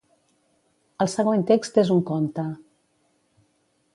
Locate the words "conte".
2.13-2.47